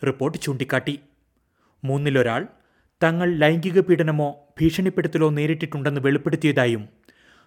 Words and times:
Report 0.07 0.39
ചൂണ്ടിക്കാട്ടി. 0.39 1.01
മൂന്നിലൊരാൾ 1.85 2.47
തങ്ങൾ 3.03 3.35
ലൈംഗിക 3.35 3.81
പീഡനമോ 3.81 4.49
ഭീഷണിപ്പെടുത്തലോ 4.61 5.31
നേരിട്ടിട്ടുണ്ടെന്ന് 5.31 6.01
വെളിപ്പെടുത്തിയതായും 6.01 6.89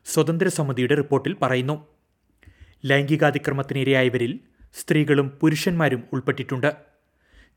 സ്വതന്ത്ര 0.06 0.48
സമിതിയുടെ 0.48 0.96
റിപ്പോർട്ടിൽ 0.96 1.36
പറയുന്നു. 1.42 1.95
ലൈംഗികാതിക്രമത്തിനിരയായവരിൽ 2.86 4.40
സ്ത്രീകളും 4.74 5.28
പുരുഷന്മാരും 5.42 6.04
ഉൾപ്പെട്ടിട്ടുണ്ട്. 6.14 6.76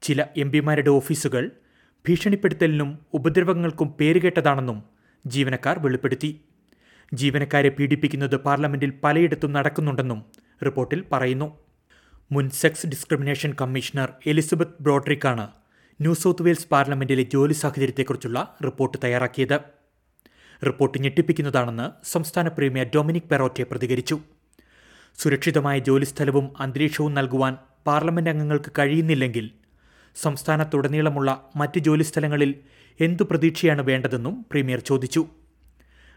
ചില 0.02 0.24
എം 0.36 0.50
പിമാരുടെ 0.50 0.90
ഓഫീസുകൾ 0.90 1.50
ഭീഷണിപ്പെടുത്തലിനും 2.08 2.98
ഉപദ്രവങ്ങൾക്കും 3.12 3.88
പേരുകേട്ടതാണെന്നും 4.00 4.78
ജീവനക്കാർ 5.26 5.78
വെളിപ്പെടുത്തി. 5.78 6.40
ജീവനക്കാരെ 7.14 7.68
പീഡിപ്പിക്കുന്നത് 7.68 8.36
പാർലമെന്റിൽ 8.36 8.92
പലയിടത്തും 9.04 9.52
നടക്കുന്നുണ്ടെന്നും 9.52 10.24
റിപ്പോർട്ടിൽ 10.64 11.04
പറയുന്നു. 11.12 11.48
മുൻ 12.32 12.50
സെക്സ് 12.50 12.86
ഡിസ്ക്രിമിനേഷൻ 12.86 13.54
കമ്മീഷണർ 13.60 14.12
എലിസബത്ത് 14.26 14.82
ബ്രോഡ്രിക്കാണ് 14.82 15.48
ന്യൂ 16.00 16.14
സൗത്ത് 16.14 16.42
വെയിൽസ് 16.42 16.68
പാർലമെന്റിലെ 16.68 17.22
ജോലി 17.22 17.52
സാഹചര്യത്തെക്കുറിച്ചുള്ള 17.52 18.56
റിപ്പോർട്ട് 18.64 18.98
തയ്യാറാക്കിയത്. 19.04 19.60
റിപ്പോർട്ട് 20.66 20.98
ഞെട്ടിപ്പിക്കുന്നതാണെന്ന് 21.02 22.06
സംസ്ഥാന 22.06 22.48
പ്രീമിയർ 22.48 22.90
ഡൊമിനിക് 22.96 23.30
പെറോറ്റെ 23.30 23.62
പ്രതികരിച്ചു. 23.62 24.18
സുരക്ഷിതമായ 25.18 25.78
ജോലിസ്ഥലവും 25.78 26.46
അന്തരീക്ഷവും 26.60 27.14
നൽകുവാൻ 27.14 27.56
പാർലമെന്റ് 27.86 28.30
അംഗങ്ങൾക്ക് 28.30 28.70
കഴിയുന്നില്ലെങ്കിൽ 28.78 29.46
സംസ്ഥാനത്തുടനീളമുള്ള 30.16 31.50
മറ്റ് 31.56 31.78
ജോലിസ്ഥലങ്ങളിൽ 31.78 32.54
എന്തു 33.00 33.22
പ്രതീക്ഷയാണ് 33.22 33.82
വേണ്ടതെന്നും 33.82 34.46
പ്രീമിയർ 34.50 34.80
ചോദിച്ചു. 34.80 35.22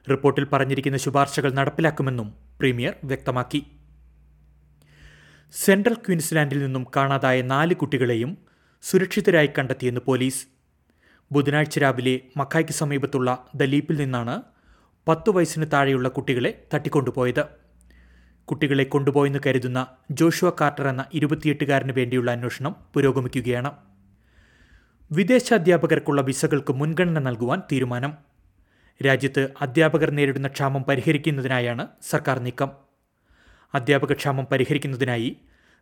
റിപ്പോർട്ടിൽ 0.10 0.46
പറഞ്ഞിരിക്കുന്ന 0.46 0.98
ശുപാർശകൾ 0.98 1.52
നടപ്പിലാക്കുമെന്നും 1.54 2.34
പ്രീമിയർ 2.60 2.94
വ്യക്തമാക്കി. 3.04 3.62
സെൻട്രൽ 5.54 5.94
ക്വീൻസ്ലാൻഡിൽ 5.94 6.60
നിന്നും 6.66 6.86
കാണാതായ 6.96 7.42
നാല് 7.42 7.74
കുട്ടികളെയും 7.74 8.38
സുരക്ഷിതരായി 8.82 9.50
കണ്ടെത്തിയെന്ന് 9.58 10.02
പോലീസ്. 10.02 10.42
ബുധനാഴ്ച 11.32 11.80
രാവിലെ 11.80 12.20
മക്കായ്ക്ക് 12.38 12.72
സമീപത്തുള്ള 12.72 13.30
ദലീപ്പിൽ 13.56 13.98
നിന്നാണ് 13.98 14.42
പത്തു 15.08 15.32
വയസ്സിന് 15.32 15.66
താഴെയുള്ള 15.74 16.08
കുട്ടികളെ 16.10 16.52
തട്ടിക്കൊണ്ടുപോയത്. 16.74 17.44
കുട്ടികളെ 18.52 18.84
കൊണ്ടുപോയെന്ന് 18.84 19.40
കരുതുന്ന 19.46 19.88
ജോഷുവ 20.12 20.50
കാർട്ടർ 20.50 20.88
എന്ന 20.88 21.06
ഇരുപത്തിയെട്ടുകാരന് 21.14 21.92
വേണ്ടിയുള്ള 21.92 22.32
അന്വേഷണം 22.32 22.76
പുരോഗമിക്കുകയാണ്. 22.94 23.72
വിദേശ 25.12 25.54
അധ്യാപകർക്കുള്ള 25.54 26.22
വിസകൾക്ക് 26.22 26.74
മുൻഗണന 26.74 27.20
നൽകുവാൻ 27.20 27.62
തീരുമാനം. 27.72 28.14
രാജ്യത്ത് 29.08 29.50
അധ്യാപകർ 29.62 30.10
നേരിടുന്ന 30.10 30.48
ക്ഷാമം 30.48 30.84
പരിഹരിക്കുന്നതിനായാണ് 30.84 31.88
സർക്കാർ 32.10 32.40
നീക്കം. 32.40 32.72
അധ്യാപക 33.74 34.14
ക്ഷാമം 34.14 34.46
പരിഹരിക്കുന്നതിനായി 34.52 35.38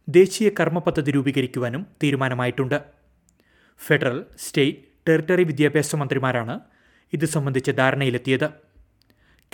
ദേശീയ 0.09 0.49
കർമ്മ 0.59 0.79
പദ്ധതി 0.79 1.11
രൂപീകരിക്കുവാനും 1.11 1.87
തീരുമാനമായിട്ടുണ്ട്. 2.03 2.83
ഫെഡറൽ 3.87 4.25
സ്റ്റേറ്റ് 4.37 4.77
ടെറിട്ടറി 5.09 5.43
വിദ്യാഭ്യാസ 5.43 5.95
മന്ത്രിമാരാണ് 5.95 6.59
ഇത് 7.13 7.25
സംബന്ധിച്ച 7.25 7.71
ധാരണയിലെത്തിയത്. 7.71 8.49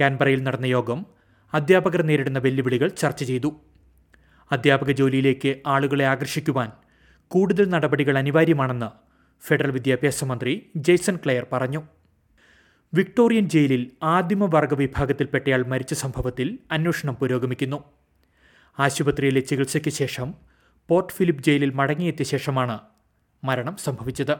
കാൻബറയിൽ 0.01 0.43
നടന്ന 0.43 0.65
യോഗം 0.65 1.05
അധ്യാപകർ 1.53 2.01
നേരിടുന്ന 2.01 2.39
വെല്ലുവിളികൾ 2.39 2.87
ചർച്ച 2.87 3.23
ചെയ്തു. 3.23 3.61
അധ്യാപക 4.51 4.91
ജോലിയിലേക്ക് 4.91 5.61
ആളുകളെ 5.67 6.05
ആകർഷിക്കുവാൻ 6.05 6.71
കൂടുതൽ 7.27 7.69
നടപടികൾ 7.69 8.17
അനിവാര്യമാണെന്ന് 8.17 8.89
ഫെഡറൽ 9.47 9.71
വിദ്യാഭ്യാസ 9.71 10.23
മന്ത്രി 10.23 10.71
ജെയ്സൺ 10.75 11.15
ക്ലെയർ 11.15 11.47
പറഞ്ഞു. 11.53 11.83
വിക്ടോറിയൻ 12.93 13.49
ജയിലിൽ 13.49 13.91
ആദിമ 14.03 14.43
ആദിമവർഗ 14.43 14.73
വിഭാഗത്തിൽപ്പെട്ടയാൾ 14.73 15.65
മരിച്ച 15.65 15.93
സംഭവത്തിൽ 15.93 16.59
അന്വേഷണം 16.71 17.15
പുരോഗമിക്കുന്നു. 17.15 17.83
ആശുപത്രിയിലെ 18.79 19.39
ചികിത്സയ്ക്ക് 19.39 19.89
ശേഷം 19.89 20.33
പോർട്ട് 20.87 21.13
ഫിലിപ്പ് 21.13 21.43
ജയിലിൽ 21.43 21.69
മടങ്ങിയെത്തിയ 21.69 22.25
ശേഷമാണ് 22.25 22.79
മരണം 23.43 23.75
സംഭവിച്ചത്. 23.77 24.37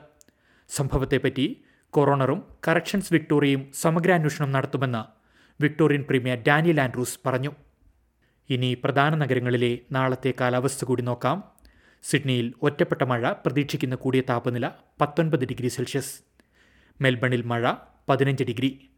സംഭവത്തെപ്പറ്റി 0.70 1.64
കൊറോണറും 1.90 2.44
കറക്ഷൻസ് 2.68 3.14
വിക്ടോറിയയും 3.14 3.72
സമഗ്രാന്വേഷണം 3.74 4.52
നടത്തുമെന്ന് 4.52 5.25
വിക്ടോറിയൻ 5.62 6.04
പ്രീമിയർ 6.04 6.44
ഡാനിയൽ 6.48 6.82
ആൻഡ്രൂസ് 6.82 7.20
പറഞ്ഞു. 7.26 7.52
ഇനി 8.50 8.78
പ്രധാന 8.84 9.16
നഗരങ്ങളിലെ 9.16 9.80
നാളത്തെ 9.92 10.34
കാലാവസ്ഥ 10.42 10.86
കൂടി 10.86 11.02
നോക്കാം. 11.02 11.44
സിഡ്നിയിൽ 12.04 12.54
ഒറ്റപ്പെട്ട 12.62 13.02
മഴ 13.02 13.32
പ്രതീക്ഷിക്കുന്ന 13.32 13.96
കൂടിയ 13.96 14.22
താപനില 14.22 14.72
പത്തൊൻപത് 15.02 15.46
ഡിഗ്രി 15.46 15.68
സെൽഷ്യസ്. 15.68 16.20
മെൽബണിൽ 17.02 17.42
മഴ 17.42 17.72
പതിനഞ്ച് 18.10 18.44
ഡിഗ്രി. 18.44 18.90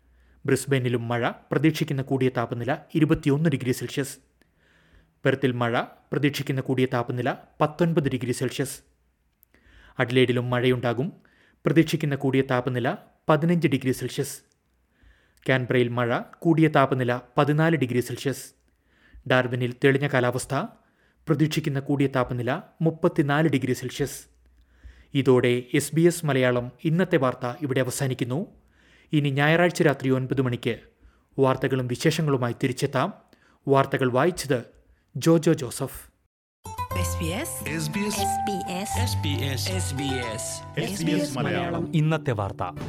ബ്രിസ്ബെയിനിലും 0.46 1.07
മഴ 1.07 1.29
പ്രതീക്ഷിക്കുന്ന 1.29 2.01
കൂടിയ 2.01 2.29
താപനില 2.29 2.78
ഇരുപത്തിയൊന്ന് 2.96 3.50
ഡിഗ്രി 3.50 3.72
സെൽഷ്യസ്. 3.72 4.17
പെർത്തിൽ 5.25 5.51
മഴ 5.51 5.81
പ്രതീക്ഷിക്കുന്ന 5.81 6.62
കൂടിയ 6.62 6.85
താപനില 6.85 7.35
പത്തൊൻപത് 7.62 8.09
ഡിഗ്രി 8.09 8.31
സെൽഷ്യസ്. 8.31 8.79
അഡ്ലേഡിലും 10.00 10.50
മഴയുണ്ടാകും. 10.50 11.13
പ്രതീക്ഷിക്കുന്ന 11.66 12.16
കൂടിയ 12.16 12.41
താപനില 12.41 12.96
പതിനഞ്ച് 13.29 13.67
ഡിഗ്രി 13.67 13.91
സെൽഷ്യസ്. 13.91 14.56
കാൻബ്രയിൽ 15.50 15.88
മഴ 15.88 16.20
കൂടിയ 16.40 16.68
താപനില 16.68 17.20
പതിനാല് 17.38 17.78
ഡിഗ്രി 17.78 18.00
സെൽഷ്യസ്. 18.00 18.46
ഡാർബിനിൽ 19.30 19.75
തെളിഞ്ഞ 19.84 20.08
കാലാവസ്ഥ 20.08 20.56
പ്രതീക്ഷിക്കുന്ന 21.28 21.80
കൂടിയ 21.80 22.08
താപനില 22.08 22.62
മുപ്പത്തിനാല് 22.81 23.50
ഡിഗ്രി 23.50 23.74
സെൽഷ്യസ്. 23.74 24.26
ഇതോടെ 25.14 25.64
എസ് 25.74 25.96
ബി 25.96 26.02
എസ് 26.02 26.26
മലയാളം 26.26 26.72
ഇന്നത്തെ 26.84 27.18
വാർത്ത 27.18 27.53
ഇവിടെ 27.62 27.80
അവസാനിക്കുന്നു. 27.80 28.46
ഇനി 29.14 29.30
ഞായറാഴ്ച 29.30 29.84
രാത്രി 29.84 30.09
ഒൻപത് 30.09 30.42
മണിക്ക് 30.42 30.80
വാർത്തകളും 31.40 31.88
വിശേഷങ്ങളുമായി 31.88 32.56
തിരിച്ചെത്താം. 32.64 33.14
വാർത്തകൾ 33.68 34.12
വായിച്ചത് 34.12 34.64
ജോജോ 35.16 35.53
ജോസഫ്. 35.53 36.18
SBS 40.80 41.42
ഇന്നത്തെ 41.94 42.31
വാർത്ത. 42.31 42.80